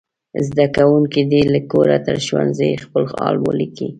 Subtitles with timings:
[0.47, 3.87] زده کوونکي دې له کوره تر ښوونځي خپل حال ولیکي.